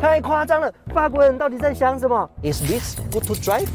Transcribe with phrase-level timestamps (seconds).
[0.00, 0.72] 太夸张了！
[0.94, 3.66] 法国人到底在想什么？Is this good to drive？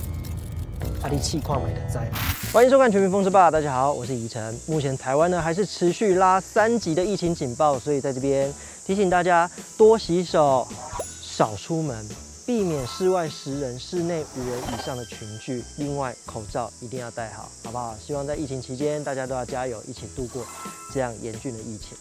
[1.01, 2.17] 阿力气矿买的在吗？
[2.53, 4.57] 欢迎收看《全民风车吧》，大家好，我是宜晨。
[4.65, 8.53] 目前台湾呢还是持续拉三级的疫情警报，所以在这边
[8.85, 10.65] 提醒大家多洗手，
[11.21, 12.07] 少出门，
[12.45, 15.61] 避免室外十人、室内五人以上的群聚。
[15.77, 17.93] 另外，口罩一定要戴好，好不好？
[17.97, 20.45] 希望在疫情期间大家都要加油，一起度过
[20.93, 21.97] 这样严峻的疫情。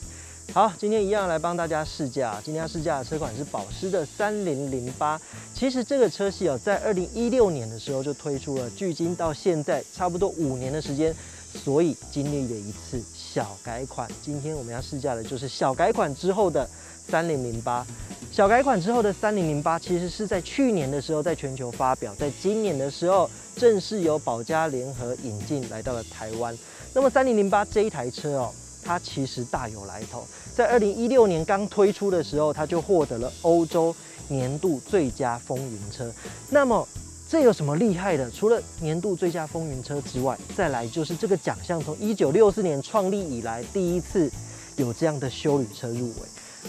[0.54, 2.38] 好，今天一样来帮大家试驾。
[2.44, 5.18] 今天要试驾的车款是保时的三零零八。
[5.54, 11.14] 其实这个车系哦，在二零一六年的时候就推出了，距今到现在差不多五年的时间，
[11.54, 14.06] 所以经历了一次小改款。
[14.20, 16.68] 今天我们要试驾的就是小改款之后的
[17.08, 17.86] 三零零八。
[18.30, 26.54] 小改款之后的三零零八，其实是在去年的时候在全球发表，在今年的时候正式由保加联合引进来到了台湾。
[26.92, 28.52] 那么三零零八这一台车哦。
[28.84, 33.94] 它其实大有来头，在二零一六年刚推出的时候，它就获得了欧洲
[34.28, 36.12] 年度最佳风云车。
[36.50, 36.86] 那么
[37.28, 38.30] 这有什么厉害的？
[38.30, 44.30] 除了年度最佳风云车之外，再来就是这个奖项从一九六四年创立以来第一次
[44.76, 46.20] 有这样的修旅车入围。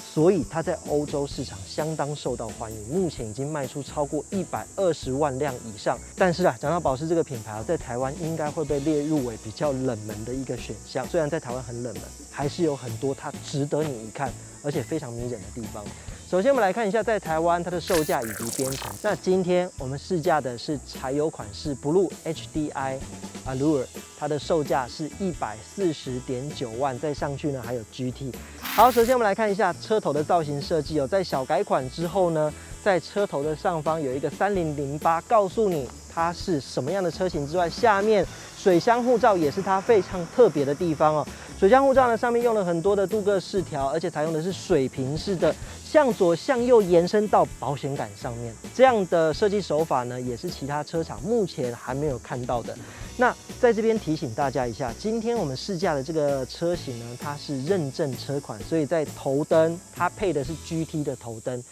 [0.02, 5.98] 所以它在欧洲市场相当受到欢迎，目前已经卖出超过一百二十万辆以上。
[6.16, 11.08] 但是啊，讲到保时这个品牌啊，在台湾应该会被列入为比较冷门的一个选项。
[11.08, 14.32] 虽然在台湾很冷门，还是有很多它值得你一看，
[14.64, 15.84] 而且非常迷人的地方。
[16.30, 18.92] 首先，我们来看一下在台湾它的售价以及编程。
[19.04, 22.98] 那今天我们试驾的是柴油款式 Blue HDI
[23.46, 23.86] Allure，
[24.18, 28.34] 它的售价是一百四十点九万，再上去呢还有 GT。
[28.60, 32.52] 好，首先我们来看一下车头的造型设计哦，在小改款之后呢，
[32.84, 38.26] 在车头的上方有一个三零零八，告诉你它是什么样的车型之外，下面
[38.58, 41.28] 水箱护罩也是它非常特别的地方哦。
[41.60, 45.56] 水箱护罩呢，上面用了很多的镀铬饰条，而且采用的是水平式的，
[45.86, 52.78] 向左向右延伸到保险杆上面，这样的设计手法呢，也是其他车厂目前还没有看到的。
[53.16, 61.64] 那在这边提醒大家一下，今天我们试驾的这个车型呢，它是认证车款，所以在头灯它配的是 GT 的头灯，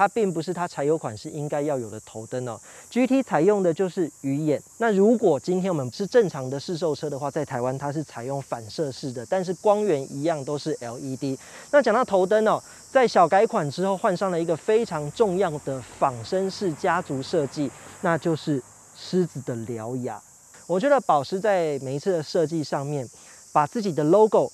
[0.00, 2.58] 它并不是它柴油款是应该要有的头灯哦。
[2.90, 4.58] GT 采用的就是鱼眼。
[4.78, 11.38] 那如果今天我们是正常的试售车的话，在台湾它是采用反射式的，但是光源一样都是 LED。
[11.70, 12.58] 那讲到头灯哦，
[12.90, 18.62] 在小改款之后换上了一个非常重要的仿生式家族设计，那就是
[18.96, 20.18] 狮子的獠牙。
[20.66, 23.06] 我觉得保时在每一次的设计上面，
[23.52, 24.50] 把自己的 logo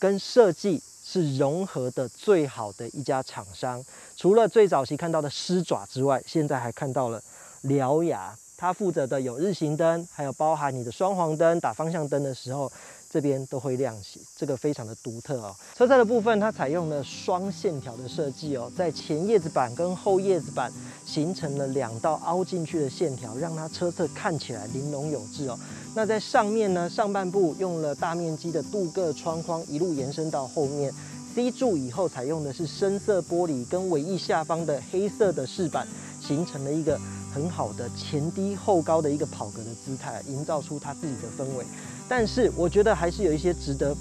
[0.00, 3.82] 跟设计是融合的最好的一家厂商。
[4.14, 7.22] 除了最早期看到的狮爪之外，现在还看到了
[7.62, 8.36] 獠牙。
[8.58, 12.70] 它负责的有日行灯，还有包含你的双黄灯、打方向灯的时候。
[13.10, 15.56] 这边都会亮起，这个非常的独特哦。
[15.74, 20.70] 车侧的部分，它采用了双线条的设计哦，在前叶子板跟后叶子板
[21.06, 25.58] 形成了两道凹进去的线条，让它车侧看起来玲珑有致哦。
[25.98, 30.94] 那在上面呢，上半部用了大面积的镀铬窗框，一路延伸到后面。
[31.34, 35.88] C 柱以后采用的是深色玻璃跟尾翼下方的黑色的饰板，
[36.20, 36.96] 形成了一个
[37.34, 41.64] 很好的前低后高的一个跑格的姿态，营造出它自己的氛围。
[42.08, 43.92] 但是我觉得还是有一些值得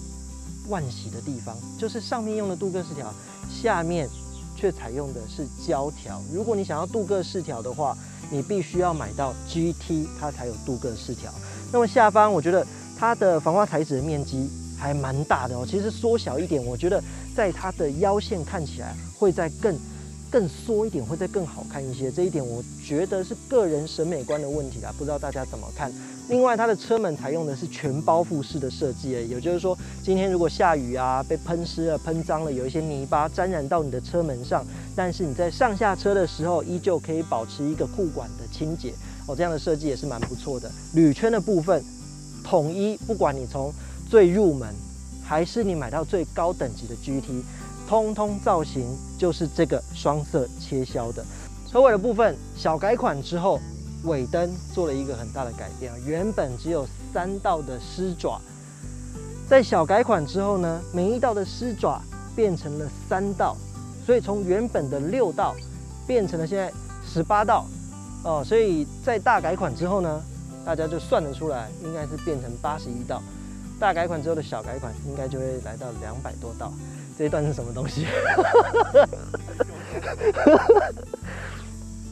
[0.70, 3.12] 惋惜的地方，就是上面用的镀铬饰条，
[3.52, 4.08] 下面
[4.56, 6.22] 却采用的是胶条。
[6.32, 7.98] 如果你想要镀铬饰条的话，
[8.30, 11.34] 你必须要买到 GT，它才有镀铬饰条。
[11.72, 12.66] 那么下方我觉得
[12.98, 17.02] 它的防滑材质的面积还蛮大的哦，其实缩小一点，我觉得
[17.36, 19.76] 在它的腰线看起来会再更。
[20.30, 25.90] 更缩一点会再更好看一些，这一点我觉得是个人审美观的问题啦，不知道大家怎么看。
[26.28, 38.94] 另外，它的车门采用的是全包覆式的设计，也就是说，今天如果下雨啊，被喷湿了、喷脏了，有一些泥巴沾染到你的车门上，但是你在上下车的时候，依旧可以保持一个护管的清洁
[39.28, 39.36] 哦。
[39.36, 40.72] 这样的设计也是蛮不错的。
[40.94, 41.84] 铝圈的部分，
[42.44, 43.72] 统一，不管你从
[44.10, 44.74] 最入门，
[45.24, 47.44] 还是你买到最高等级的 GT。
[47.88, 48.86] 通通造型
[49.18, 51.24] 就是这个双色切削的，
[51.72, 53.62] 车尾的部分小改款之后，
[54.04, 58.42] 尾灯做了一个很大的改变啊，原本只有三道的狮爪，
[59.48, 62.02] 在小改款之后呢，每一道的狮爪
[62.36, 63.56] 变成了三道，
[64.06, 65.56] 所以从原本的六道
[66.06, 66.70] 变成了现在
[67.10, 67.66] 十八道
[68.24, 70.22] 哦，所以在大改款之后呢，
[70.66, 73.22] 大家就算得出来，应该是变成八十一道，
[73.80, 76.74] 大改款之后的小改款应该就会来到两百多道。
[77.18, 78.06] 这一段是什么东西？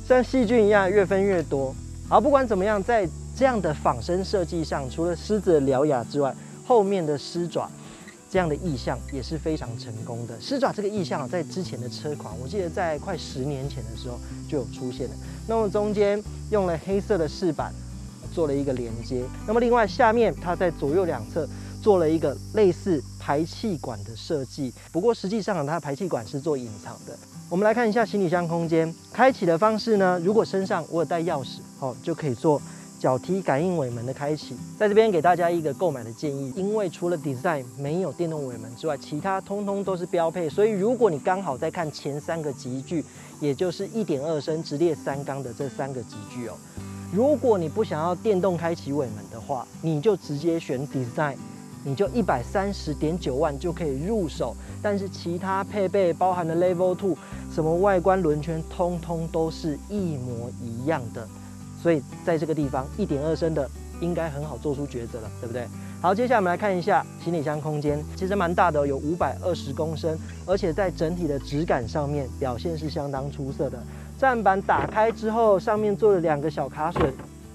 [0.07, 1.75] 像细菌一样越分越多。
[2.07, 3.05] 好，不管怎么样，在
[3.35, 6.33] 这样的仿生设计上，除了狮子的獠牙之外，
[6.65, 7.69] 后面的狮爪
[8.35, 10.37] 这样的意向也是非常成功的。
[10.41, 15.15] 狮爪这个意向在之前的车款，我记得在快十年前的时候就有出现了。
[15.47, 16.21] 那么中间
[16.51, 17.73] 用了黑色的饰板
[18.33, 21.47] 做了一个连接，那么另外下面它在左右两侧
[21.81, 27.17] 做了一个类似排气管的设计，不过实际上它排气管是做隐藏的。
[27.49, 32.61] 我们来看一下行李箱空间开启的方式呢，如果身上我有带钥匙，哦，就可以做。
[32.99, 40.49] 脚踢感应尾门的开启，在这边给大家一个购买的建议，因为除了 design 没有电动尾门之外，其他通通都是标配。
[40.49, 43.03] 所以如果你刚好在看前三个级距，
[43.39, 46.53] 也就是一点二升直列三缸的这三个级距哦，
[47.13, 51.35] 如果你不想要电动开启尾门的话，你就直接选 design，
[51.83, 54.55] 你就一百三十点九万就可以入手。
[54.81, 57.17] 但是其他配备包含的 level two，
[57.51, 61.27] 什么外观轮圈，通通都是一模一样的。
[61.85, 63.69] 所以在这个地方，一点二升的
[64.01, 65.67] 应该很好做出抉择了，对不对？
[66.01, 70.17] 好，接下来我们来看一下行李箱空间，其实蛮大的，有五百二十公升，
[70.47, 73.77] 而且在整体的质感上面表现是相当出色的。
[74.17, 77.11] 站板打开之后，上面做了两个小卡榫，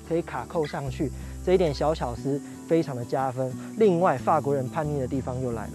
[0.09, 1.11] 可以卡扣上去，
[1.45, 3.53] 这一点小巧思非常的加分。
[3.79, 5.73] 另外，法国人叛逆的地方又来了，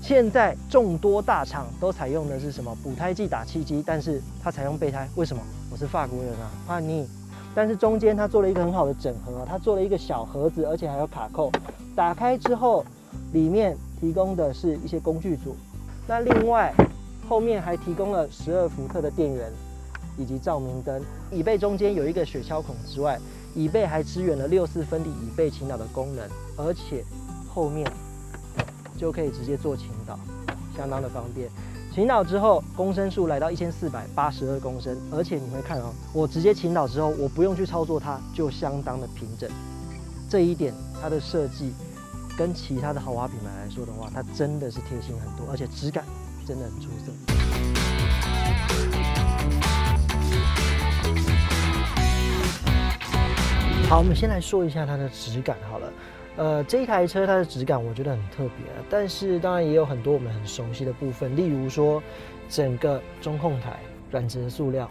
[0.00, 5.42] 现在众多大厂都采用的是什么补胎剂打气机，但是它采用备胎，为什么？
[5.70, 7.06] 我是法国人啊，叛逆。
[7.54, 11.50] 但是中间它做了一个很好的整合，它做了一个小盒子，而且还有卡扣。
[11.96, 12.84] 打开之后，
[13.32, 15.56] 里面提供的是一些工具组。
[16.06, 16.72] 那另外
[17.28, 19.52] 后面还提供了十二伏特的电源
[20.16, 21.02] 以及照明灯。
[21.30, 23.18] 椅背中间有一个雪橇孔之外，
[23.54, 27.04] 椅背还支援了六四分离椅背倾倒的功能，而且
[27.52, 27.90] 后面
[28.96, 30.18] 就可以直接做倾倒，
[30.76, 31.50] 相当的方便。
[31.98, 39.50] 倾倒之后，公升数来到一千四百八十二公升，而且你会看哦，我直接倾倒之后，我不用去操作它，就相当的平整。
[40.30, 40.72] 这一点
[41.02, 41.74] 它的设计
[42.36, 46.04] 跟其他的豪华品牌来说的话，它真的是贴心很多，而且质感
[46.46, 47.10] 真的很出色。
[53.88, 55.92] 好，我们先来说一下它的质感好了。
[56.38, 62.00] 呃，这一台车它的质感我觉得很特别，但是当然也有很多我们很熟悉的部分，例如说
[62.48, 63.80] 整个中控台
[64.12, 64.88] 软质的塑料，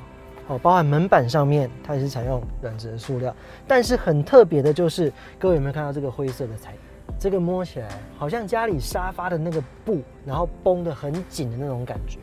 [0.48, 3.34] 哦，包含门板上面它也是采用软质的塑料，
[3.66, 6.74] 但是很特别的就是，各位有没有看到这个灰色的材？
[7.18, 12.20] 这个摸起来好像家里沙发的那个布，然后绷得很紧的那种感觉，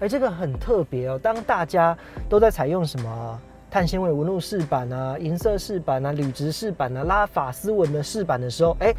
[0.00, 1.18] 哎，这个很特别哦。
[1.18, 1.96] 当大家
[2.28, 3.40] 都在采用什么？
[3.74, 8.94] 碳纤维纹路饰板啊，银色饰板啊，铝质饰板啊，拉法丝纹的饰板的时候，哎，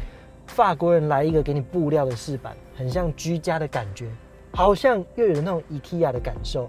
[0.48, 4.06] 法国人来一个给你布料的饰板，很像居家的感觉，
[4.52, 6.68] 好像又有那种 IKEA 的感受，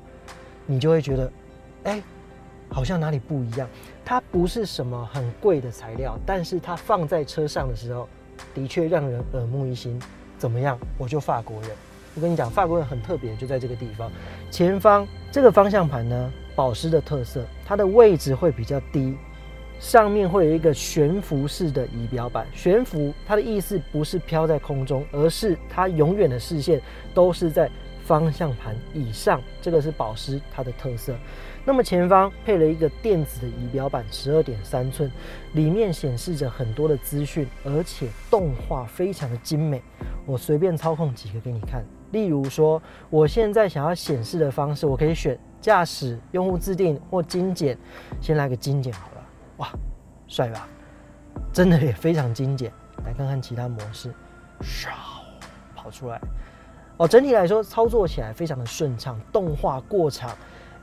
[0.66, 1.32] 你就会觉得，
[1.84, 2.02] 哎，
[2.70, 3.68] 好像哪里不一样。
[4.06, 8.08] 它不是什么很贵的材料，但是它放在车上的时候，
[8.54, 10.02] 的确让人耳目一新。
[10.38, 10.80] 怎么样？
[10.98, 11.72] 我就法国人。
[12.16, 14.10] 我跟你讲，法国人很特别，就在这个地方，
[14.50, 16.32] 前方这个方向盘呢。
[16.58, 19.16] 保湿的特色，它的位置会比较低，
[19.80, 22.48] 上面会有一个悬浮式的仪表板。
[22.52, 26.82] 悬浮它的意思不是飘在空中，而是它永远的视线
[27.14, 27.70] 都是在
[28.04, 29.40] 方向盘以上。
[29.62, 31.16] 这个是保湿它的特色。
[31.64, 35.12] 那么前方配了一个电子的仪表板，十二点三寸，
[35.54, 39.80] 里面显示着很多的资讯，而且动画非常的精美。
[40.26, 42.82] 我随便操控几个给你看，例如说，
[43.12, 45.38] 我现在想要显示的方式，我可以选。
[45.60, 47.78] 驾驶用户自定或精简，
[48.22, 49.24] 先来个精简好了。
[49.58, 49.70] 哇，
[50.28, 50.68] 帅吧？
[51.52, 52.72] 真的也非常精简。
[53.06, 54.14] 来看看其他模式，
[54.62, 54.90] 唰，
[55.76, 56.20] 跑出来。
[56.98, 60.32] 哦，整体来说操作起来非常的顺畅，动画过场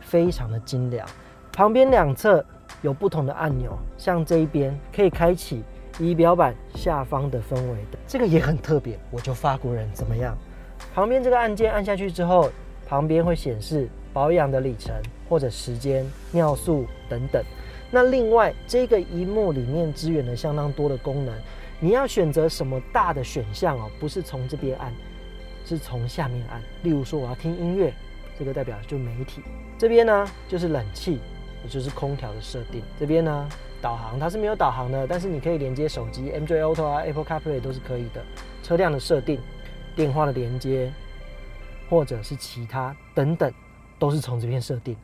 [0.01, 1.07] 非常的精良。
[1.53, 2.45] 旁边两侧
[2.83, 5.63] 有不同的按钮，像这一边可以开启
[5.99, 8.99] 仪表板下方的氛围的，这个也很特别。
[9.11, 10.37] 我就法国人怎么样？
[10.95, 12.51] 旁边这个按键按下去之后，
[12.87, 13.89] 旁边会显示。
[14.15, 14.95] 保养的里程
[15.29, 17.45] 或者时间、尿素等等。
[17.91, 21.35] 那另外，这个荧幕里面支援了相当多的功能。
[21.81, 23.91] 你要选择什么大的选项哦？
[24.01, 24.93] 不是从这边按，
[25.67, 26.63] 是从下面按。
[26.83, 27.93] 例如说，我要听音乐，
[28.39, 29.43] 这个代表就媒体。
[29.77, 31.19] 这边呢，就是冷气，
[31.63, 32.83] 也就是空调的设定。
[32.99, 33.49] 这边呢，
[33.83, 38.25] 导航它是没有导航的，但是你可以连接手机 MJO Auto 啊，Apple CarPlay 都是可以的。
[38.63, 39.39] 车辆的设定、
[39.95, 40.91] 电话的连接，
[41.91, 43.53] 或者是其他等等。
[44.05, 44.95] 都是从这边设定。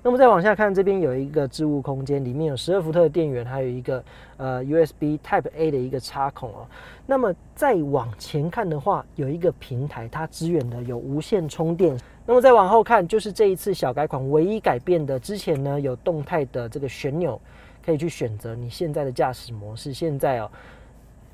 [0.00, 4.04] 那么再往下看，这边有一个置物空间，里面有十二伏特的电源，还有一个
[4.36, 6.66] 呃 USB Type A 的一个插孔哦。
[7.04, 11.98] 那么再往前看的话，有一个平台，它支援的有无线充电。
[12.26, 17.40] 那么再往后看，就是这一次小改款唯一改变的，之前呢有动态的这个旋钮，
[17.84, 19.92] 可以去选择你现在的驾驶模式。
[19.92, 20.50] 现在哦，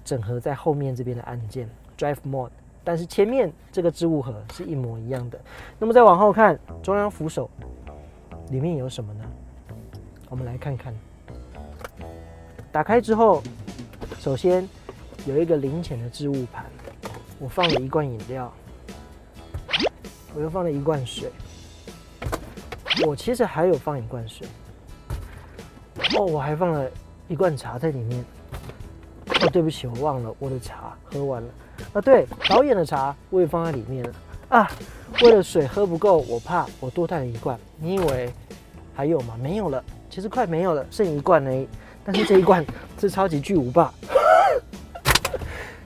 [0.05, 2.51] 整合在后面这边的按键 Drive Mode。
[2.91, 5.41] 但是前面这个置物盒是一模一样的。
[5.79, 7.49] 那么再往后看，中央扶手
[8.49, 9.25] 里面有什么呢？
[10.29, 10.93] 我们来看看。
[12.73, 13.45] 打开之后，
[14.19, 14.69] 首先
[15.25, 16.67] 有一个零钱的置物盘，
[17.39, 18.53] 我放了一罐饮料，
[20.35, 21.31] 我又放了一罐水，
[23.07, 24.49] 我其实还有放一罐水。
[26.19, 26.91] 哦，我还放了
[27.29, 28.25] 一罐茶在里面。
[29.43, 31.49] 哦，对不起，我忘了我的茶喝完了。
[31.95, 34.13] 啊，对，导演的茶我也放在里面了。
[34.51, 34.71] 啊，
[35.23, 37.59] 为了水喝不够，我怕我多带了一罐。
[37.79, 38.33] 你以为
[38.95, 39.35] 还有吗？
[39.41, 41.67] 没有了，其实快没有了，剩一罐呢。
[42.05, 42.65] 但是这一罐
[42.99, 43.93] 是超级巨无霸，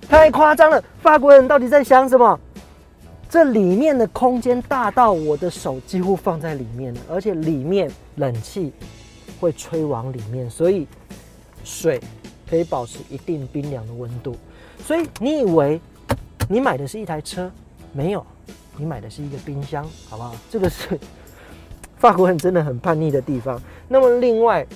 [0.09, 0.83] 太夸张了！
[1.03, 2.39] 法国人到底在想什么？
[3.29, 8.73] 这里面的空间大到我的手几乎放在里面了，而且里面冷气
[9.41, 10.87] 会吹往里面，所以
[11.65, 12.01] 水
[12.49, 14.37] 可以保持一定冰凉的温度。
[14.79, 15.81] 所以你以为
[16.49, 17.51] 你买的是一台车？
[17.93, 18.25] 没有，
[18.77, 20.35] 你买的是一个冰箱，好不好？
[20.51, 20.99] 这个是
[21.97, 23.61] 法国人真的很叛逆的地方。
[23.89, 24.67] 那么另外。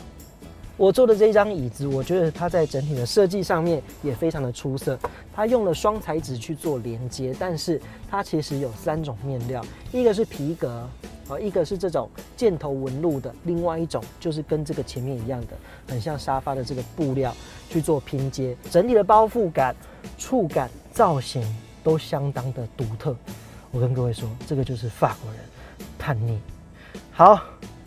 [0.77, 4.97] 我坐的这张椅子，我觉得它在整体的设计上面也非常的出色。
[5.35, 9.61] 它用了双材质去做连接，但是它其实有三种面料，
[9.91, 10.89] 一个是皮革，
[11.29, 15.57] 啊，一个是这种箭头纹路的，另外一种就是跟这个前面一样的，
[15.89, 17.35] 很像沙发的这个布料
[17.69, 18.57] 去做拼接。
[18.71, 19.75] 整体的包覆感、
[20.17, 21.43] 触感、造型
[21.85, 23.15] 都相当的独特。
[23.71, 25.41] 我跟各位说，这个就是法国人
[25.99, 26.39] 叛逆。
[27.13, 27.41] 好。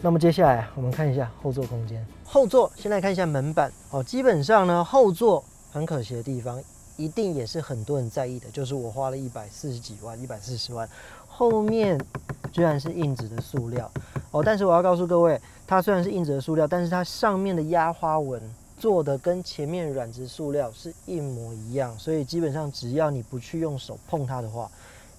[0.03, 2.03] 那么接下来我们看一下后座空间。
[2.23, 4.03] 后座，先来看一下门板哦。
[4.03, 6.59] 基本上呢，后座很可惜的地方，
[6.97, 10.89] 一定也是很多人在意的，就是我花了一百四十几万，一百四十万，
[11.41, 11.99] 后面
[12.51, 13.91] 居然是硬质的塑料
[14.29, 14.43] 哦。
[14.45, 18.39] 但是我要告诉各位，它虽然是硬质的塑料，但是它上面的压花纹
[18.77, 24.69] 做的跟前面软质塑料是一模一样，所以基本上只要你不去用手碰它的话，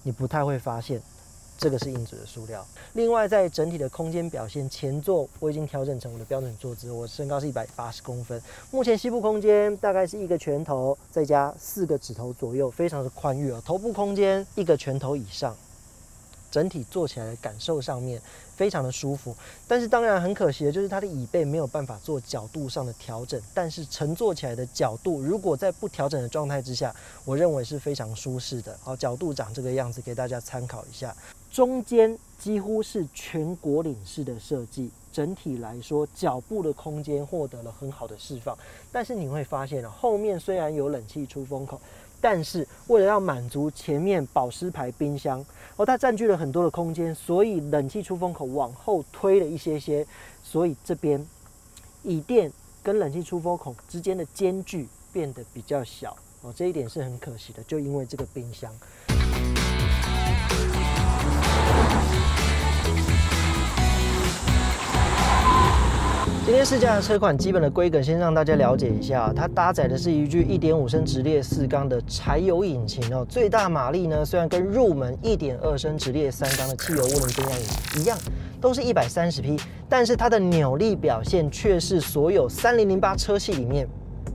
[0.01, 1.01] 你不太会发现。
[1.55, 2.65] 这个是硬质的塑料。
[2.93, 8.41] 另外，在整体的空间表现，前座我已经调整成我的标准坐姿，我身高是一百八十公分。
[8.71, 13.61] 目前膝部空间大概是一个拳头，再加四个指头左右，非常的宽裕哦。
[13.65, 15.53] 头部空间一个拳头以上。
[16.53, 18.21] 整体坐起来的感受上面
[18.55, 19.35] 非常的舒服，
[19.67, 26.95] 但是当然很可惜的就是它的椅背没有办法做角度上的调整，但是乘坐起来的角度，如果在不调整的状态之下，
[27.25, 28.77] 我认为是非常舒适的。
[28.83, 31.15] 好，角度长这个样子，给大家参考一下。
[31.51, 38.55] 中间几乎是全国领式的设计，整体来说脚部的空间获得了很好的释放，
[38.91, 41.81] 但是你会发现啊后面虽然有冷气出风口。
[42.23, 50.07] 但是为了要满足前面保湿牌冰箱，哦，它占据了很多的空间，所以冷气出风口往后推了一些些，
[50.41, 51.27] 所以这边
[52.01, 52.49] 椅垫
[52.81, 58.73] 跟冷气出风口之间的间距变得比较小，哦，这一点是很可惜的，就因为这个冰箱。
[66.45, 69.31] 今天试驾的车款基本的规格，先让大家了解一下。
[69.33, 78.17] 它搭载的是一具1.5升直列四缸的柴油引擎哦，最大马力呢，虽然跟入门1.2升直列三缸的汽油涡轮增压引擎一样，
[78.59, 79.57] 都是一百三十匹，
[79.87, 83.87] 但是它的扭力表现却是所有3008车系里面。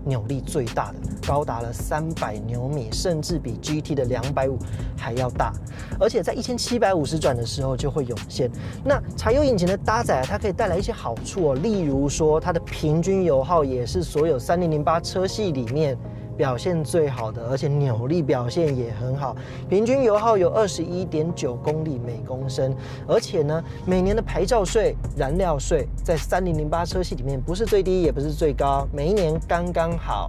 [0.04, 4.58] 扭力最大的，高达了三百牛米，甚至比 GT 的两百五
[4.96, 5.52] 还要大，
[6.00, 8.50] 而且在一千七百五十转的时候就会涌现。
[8.84, 15.96] 那柴油引擎的搭载，它可以带来一些好处哦，例如说它的平均油耗也是所有三零零八车系里面。
[16.38, 19.36] 表现最好的，而且扭力表现也很好，
[19.68, 22.72] 平均油耗有二十一点九公里每公升，
[23.08, 30.28] 而且呢，每年的牌照税、燃料税在三零零八车系里面不是最低，也不是最高，每一年刚刚好，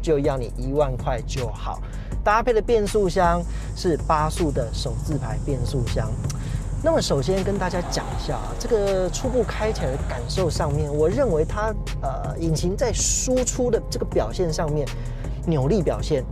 [0.00, 1.80] 就要你一万块就好。
[2.22, 3.42] 搭配的变速箱
[3.74, 6.08] 是八速的手自排变速箱。
[6.84, 14.86] 那么首先跟大家讲一下啊，这个初步开起来的感受上面，我认为它呃引擎在输出的这个表现上面。
[15.46, 16.24] 扭力表现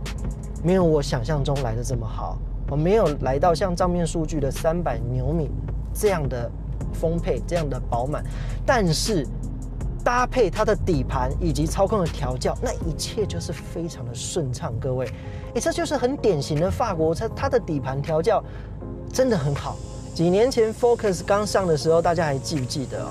[0.63, 2.37] 没有我想象中来的这么好，
[2.69, 5.49] 我没有来到像账面数据的三百牛米
[5.93, 6.49] 这样的
[6.93, 8.23] 丰沛、这样的饱满，
[8.65, 9.25] 但是
[10.03, 14.73] 搭配它的底盘以及操控的调教，那一切就是非常的顺畅。
[14.79, 15.05] 各位，
[15.53, 18.43] 哎，这就是很典型的法国车，它的底盘调教
[19.11, 19.75] 真的很好。
[20.13, 23.05] 几年前 Focus 刚上的时候，大家还记不记得？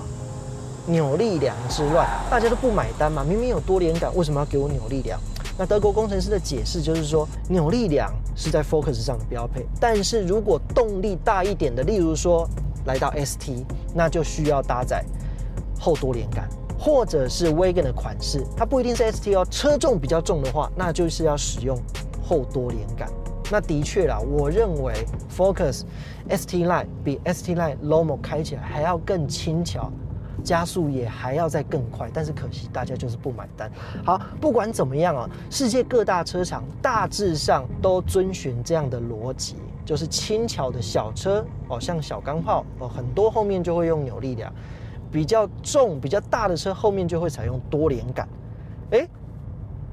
[0.87, 5.19] 扭力梁之乱，大家都不买单嘛，明明有多连杆，为什么要给我扭力梁？
[5.58, 12.48] 那德国工程师的解释就是说，扭力梁是在 Focus 上的标配，但是如果动力大一点的，例如说
[12.84, 15.04] 来到 ST，那就需要搭载
[15.80, 16.48] 后多连杆，
[16.78, 21.78] 或者是 Wagon 的款式，它不一定是 ST 哦，车重比较重的话，那就是要使用
[22.22, 23.08] 后多连杆。
[23.50, 24.92] 那的确啦，我认为
[25.34, 25.82] Focus
[26.28, 29.90] ST Line 比 ST Line Lomo 开起来还要更轻巧。
[30.45, 33.71] 加速也还要再更快，但是可惜大家就是不买单。
[34.05, 44.50] 好，不管怎么样啊，世界各大车厂大致上都遵循这样的逻辑，就是轻巧的小车哦，像小钢炮哦，很多后面就会用扭力梁；
[45.11, 48.28] 比较重、比较大的车后面就会采用多连杆。
[48.90, 49.09] 诶，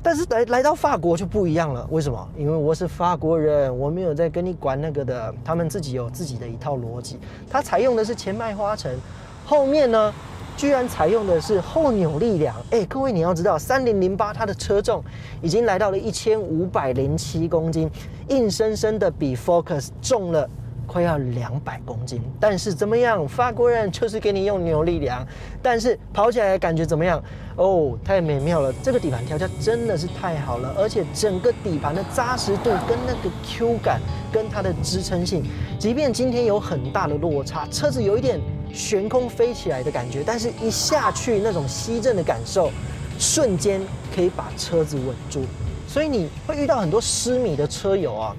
[0.03, 2.29] 但是来来到法国就不一样了，为什么？
[2.37, 7.17] 因为我是法国人，我没有在跟你管那个的，他们自己有自己的一套逻辑，
[7.49, 8.97] 它采用的是前麦花臣，
[9.45, 10.13] 后面呢？
[10.55, 15.03] 居然采用的是后扭力梁，哎，各位你要知道，三零零八它的车重
[15.41, 17.89] 已经来到了一千五百零七公斤，
[18.29, 20.49] 硬生生的比 Focus 重了
[20.87, 22.21] 快要两百公斤。
[22.39, 25.25] 但是怎么样，法国人就是给你用扭力梁，
[25.61, 27.21] 但是跑起来感觉怎么样？
[27.55, 33.99] 哦，太美妙了，这个底盘调教真的是太好了，而且整个底盘的扎实度跟那个 Q 感
[34.31, 35.43] 跟它的支撑性，
[35.77, 38.39] 即便今天有很大的落差，车子有一点。
[38.73, 42.71] 悬空飞起来的感觉，但是一下去那种吸震的感受，
[43.19, 43.79] 瞬间
[44.13, 45.45] 可以把车子稳住。
[45.87, 48.35] 所以你会遇到很多失迷的车友啊。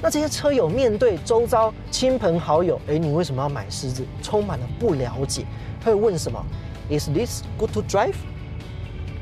[0.00, 4.04] 那这些车友面对周遭亲朋好友，哎，你为什么要买狮子？
[4.22, 5.44] 充满了不了解，
[5.84, 6.40] 会问什么
[6.90, 8.14] ？Is this good to drive？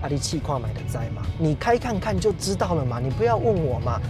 [0.03, 1.23] 阿里气矿买的在吗？
[1.39, 4.01] 你开看看就知道了嘛，你不要问我嘛。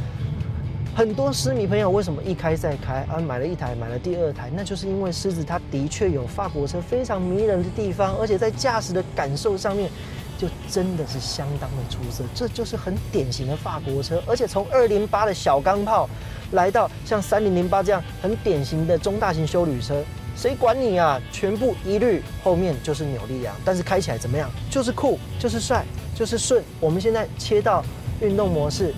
[0.95, 3.17] 很多狮迷朋友为什么一开再开啊？
[3.19, 9.91] 买了一台，买了第二台，那就是因为狮子它的确有法国车非常迷人的地方，而且在驾驶的感受上面，
[10.37, 12.23] 就真的是相当的出色。
[12.35, 16.07] 这就是很典型的法国车，而且从二零八的小钢炮，
[16.51, 20.05] 来到像三零零八这样很典型的中大型修旅车，
[20.37, 21.19] 谁管你啊？
[21.33, 24.51] 全部一律后面就是扭力梁，但是开起来怎么样？
[24.69, 26.63] 就是酷，就是帅，就是顺。
[26.81, 27.83] 我们现在切到
[28.21, 28.95] 运动模式。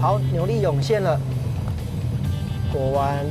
[0.00, 1.18] 好，扭力涌现了，
[2.70, 3.24] 过弯，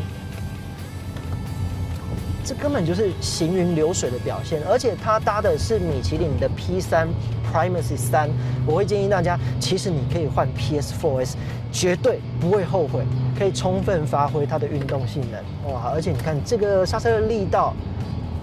[2.43, 4.61] 这根本就是行云流水的表现。
[4.67, 7.07] 而且它搭的是米其林的 P 三
[7.53, 8.29] Primacy 三，
[8.65, 11.37] 我会建议大家，其实你可以换 PS Four S，
[11.71, 13.03] 绝对不会后悔，
[13.37, 15.71] 可以充分发挥它的运动性能。
[15.71, 17.75] 哇，而且你看这个刹车的力道，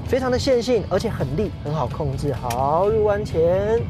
[0.07, 2.33] 非常的线性，而且很利，很好控制。
[2.33, 3.81] 好，入弯前。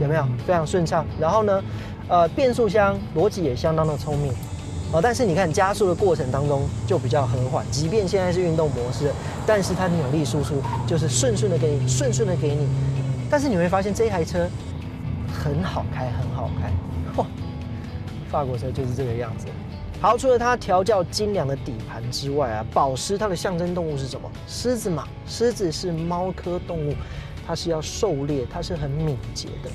[0.00, 1.04] 有没有非常顺畅？
[1.20, 1.62] 然后呢，
[2.08, 4.32] 呃，变速箱逻辑也相当的聪明，
[4.92, 9.12] 哦，但是你看加速的过程当中就比较和缓，即便现在是运动模式，
[9.46, 12.68] 但是它的扭力输出就是顺顺的给你，顺顺的给你。
[13.30, 14.48] 但是你会发现这台车
[15.32, 16.72] 很好开，很好开，
[17.14, 17.26] 嚯，
[18.30, 19.46] 法国车就是这个样子。
[20.00, 24.30] 好，除了它调教精良的底盘之外啊，宝石它的象征动物是什么？
[24.46, 26.94] 狮子嘛，狮子是猫科动物。
[27.48, 29.70] 它是要狩猎，它是很敏捷的，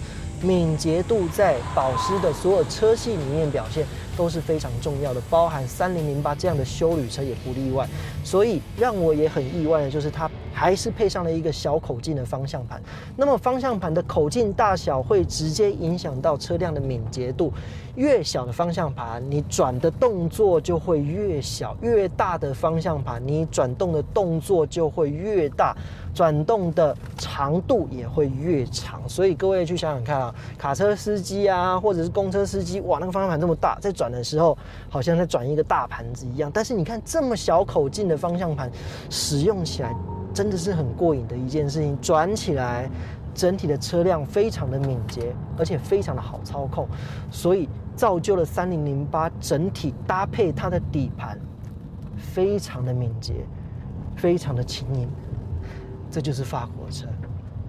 [0.47, 3.83] 敏捷度在保时的所有车系里面表现
[4.15, 7.89] 都是非常重要的，包含三零零八这样的修旅车也不例外。
[8.23, 12.81] 所以让我也很意外的就是它还是配上了一个小口径的方向盘。
[13.17, 17.51] 那么方向盘的口径大小会直接影响到车辆的敏捷度，
[17.95, 25.75] 越小的方向盘，你转的动作就会越小；越大的方向盘，你转动的动作就会越大。
[26.13, 34.55] 转动的长度也会越长，所以各位去想想看啊，卡车司机啊，或者是公车司机，哇，那个方向盘这么大，在转的时候
[34.89, 36.51] 好像在转一个大盘子一样。
[36.53, 38.69] 但是你看这么小口径的方向盘，
[39.09, 39.91] 使用起来
[40.33, 41.97] 真的是很过瘾的一件事情。
[42.01, 42.89] 转起来，
[43.33, 46.87] 整体的车辆非常的敏捷，而且非常的好操控，
[47.31, 51.39] 所以造就了三零零八整体搭配它的底盘，
[52.17, 53.45] 非常的敏捷，
[54.15, 55.07] 非常的轻盈。
[56.09, 57.07] 这就是法国车。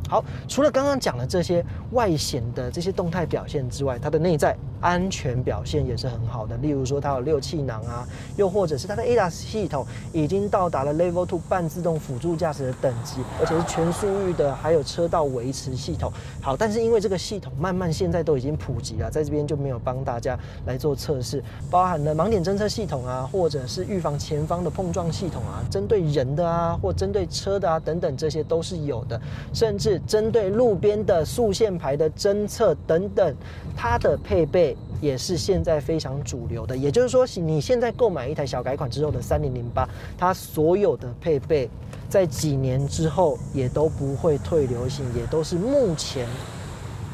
[0.08, 4.56] 好，除了刚刚讲的这些外显的这些动态表现之外，它的内在。
[4.84, 16.12] 安全表现也是很好的，例如说它有六气囊啊，又或者是它的 ADAS 系统已经到达了 Level Two 半自动辅助驾驶的等级，而且是全速域的，还有车道维持系统。
[16.42, 29.18] 好，但是因为这个系统慢慢现在都已经普及了，在这边就没有帮大家来做测试，包含了盲点侦测系统啊，或者是预防前方的碰撞系统啊，针对人的啊，或针对车的啊等等，这些都是有的，
[29.54, 33.34] 甚至针对路边的速限牌的侦测等等，
[33.74, 34.73] 它的配备。
[35.04, 39.86] 也是现在非常主流的，也就是说，你现在购买一台小改款之后的三零零八，
[40.16, 41.68] 它所有的配备，
[42.08, 46.26] 在几年之后也都不会退流行，也都是目前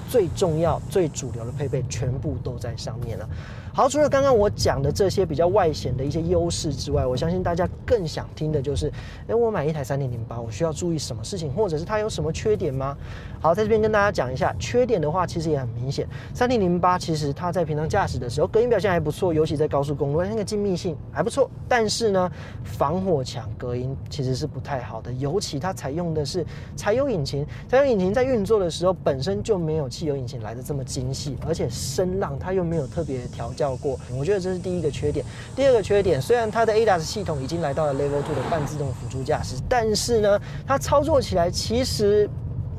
[0.09, 3.29] 最重要、最主流的配备，全部都在上面了。
[3.73, 8.93] 好，除了刚刚我讲的这些比较外显的一些优势之外，我相信大家更想听的就是，
[9.29, 12.97] 哎，我买一台三点零八，我需要注意什么事情，或者是它有什么缺点吗？
[13.41, 16.07] 好，在这边跟大家讲一下，缺点的话其实也很明显。
[16.35, 21.49] 三点零八其实它在平常驾驶的时候，隔音表现还不错，尤其在高速公路，那个静谧性还不错。
[21.69, 22.31] 但是呢，
[22.65, 26.45] 防火墙隔音其实是不太好的，尤其它采用的是
[26.77, 35.25] 柴油引擎，柴油引擎在运作的时候本身就没有汽油引擎来的这么精细，而且声浪它又没有特别调教过，我觉得这是第一个缺点。
[35.55, 42.29] 第二个缺点，虽然它的 ADAS 系统已经来到了 Level Two 的半自动辅助驾驶，但是呢，它操作起来其实。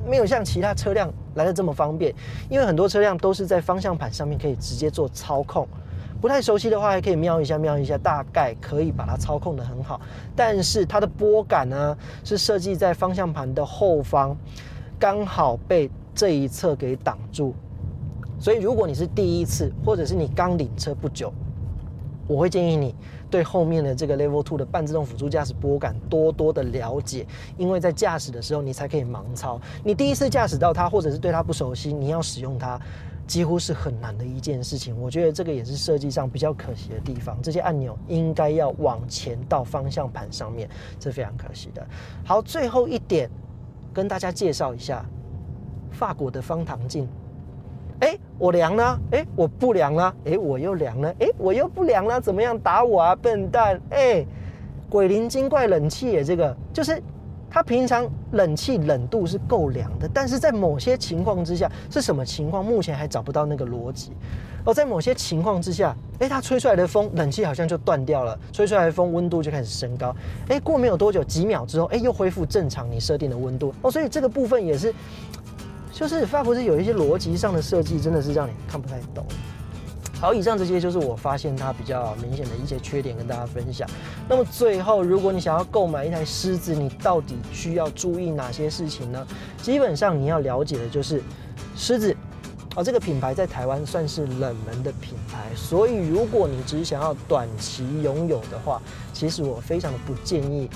[0.04, 2.12] 没有像其他车辆来的这么方便，
[2.50, 5.68] 因为很多车辆都是在方向盘上面可以直接做操控。
[6.20, 10.02] 不太熟悉的话，还可以瞄一下，瞄一下，大概可以把它操控的很好。
[10.36, 14.36] 但是它的拨杆呢，是设计在方向盘的后方，
[14.98, 17.54] 刚好被这一侧给挡住。
[18.42, 21.32] 所以如果你是第一次，或者是你刚领车不久，
[22.28, 22.96] 我会建议你。
[23.30, 27.26] 对后面的这个 Level Two 的半自动辅助驾驶拨杆多多的了解，
[27.56, 29.62] 因为在驾驶的时候你才可以盲操。
[29.86, 32.78] 你第一次驾驶到它，或者是对它不熟悉，你要使用它，
[33.26, 35.00] 几乎是很难的一件事情。
[35.00, 37.40] 我觉得这个也是设计上比较可惜的地方。
[37.42, 40.68] 这些按钮应该要往前到方向盘上面，
[41.00, 41.88] 这非常可惜的。
[42.26, 43.30] 好，最后一点
[43.94, 45.06] 跟大家介绍一下
[45.92, 47.08] 法国的方糖镜。
[48.02, 53.80] 哎，我凉了，哎，我不凉了，哎，我又凉了，哎，我又不凉了，怎么样打我啊，笨蛋！
[53.92, 54.26] 哎，
[54.90, 57.00] 鬼灵精怪冷气，这个就是
[57.48, 62.66] 它平常冷气冷度是够凉的，但是在某些情况之下是什么情况？
[62.66, 64.14] 目前还找不到那个逻辑。
[64.66, 70.16] 哦，在某些情况之下，哎，它吹出来的风，冷气好像就断掉了，吹出来的风温度就开始升高，
[70.50, 73.72] 哎，过没有多久，几秒之后，哎，又恢复正常你设定的温度。
[73.84, 74.92] 哦，所以这个部分也是。
[75.92, 79.26] 就是法国是有一些逻辑上的设计，真的是让你看不太懂。
[80.20, 83.90] 好，以上这些就是我发现它比较明显的一些缺点，跟大家分享。
[84.30, 89.26] 那么最后，如果你想要购买一台狮子，你到底需要注意哪些事情呢？
[89.62, 91.24] 基本上你要了解的就是
[91.76, 92.16] 狮子，
[92.76, 98.80] 哦，这个品牌在台湾算是冷门的品牌，所以如果你只想要短期拥有的话，
[99.14, 100.70] 其实我非常的不建议。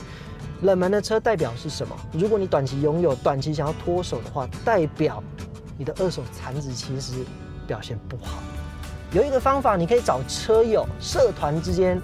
[0.65, 1.95] 冷门的车代表是什么？
[2.12, 5.23] 如果你短期拥有、短期想要脱手的话，代表
[5.78, 7.13] 你的二手残值其实
[7.67, 8.39] 表现不好。
[9.12, 12.01] 有一个方法，你可以找车友、社团之间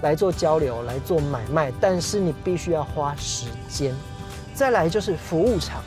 [0.00, 3.92] 来做交流、来做买卖，但是你必须要花时间。
[4.54, 5.82] 再来就是服务厂，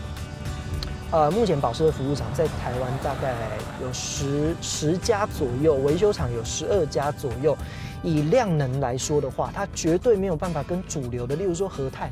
[1.11, 3.33] 呃，目前保时的服务厂在台湾大概
[3.81, 7.57] 有十十家左右，维修厂有十二家左右。
[8.03, 12.11] 以量能来说的话，它绝对没有办法跟主流的，例如说和泰，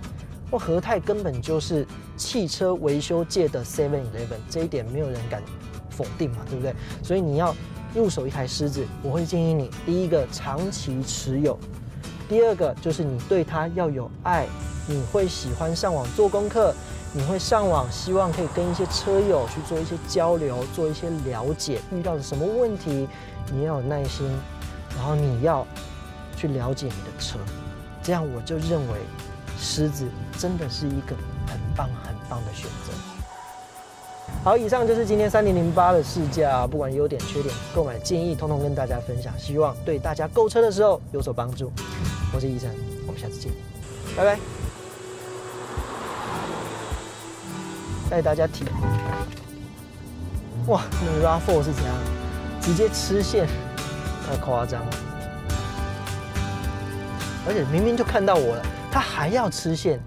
[0.50, 1.86] 或和泰根本就是
[2.18, 5.42] 汽车维修界的 Seven Eleven，这一点没有人敢
[5.90, 6.74] 否定嘛，对不对？
[7.04, 7.56] 所以你要
[7.94, 11.58] 入手一台狮子，我会建议你第一个长期持有，
[12.28, 14.48] 第二个就是你对它要有爱，
[14.88, 16.74] 你会喜欢上网做功课，
[17.14, 23.08] 你会上网希望可以跟一些车友去做一些交流，做一些了解，遇到了什么问题，
[23.54, 24.28] 你要有耐心。
[24.98, 25.66] 然后你要
[26.36, 27.38] 去了解你的车，
[28.02, 29.00] 这样我就认为
[29.60, 31.16] 狮子真的是一个
[31.48, 32.94] 很棒很棒的选择。
[34.44, 41.72] 好，以上就是今天三零零八的试驾，不管优点缺点、购买建议，通通跟大家分享，希望对大家购车的时候有所帮助。
[42.34, 42.70] 我是医生，
[43.06, 43.52] 我们下次见，
[44.18, 44.40] 拜拜。
[48.10, 48.66] 带大家体
[50.68, 51.96] 哇，那 RAV4 是怎样？
[52.62, 53.48] 直接吃线。
[54.28, 54.92] 太夸张了，
[57.48, 60.00] 而且明明就看到我了，他还要吃线。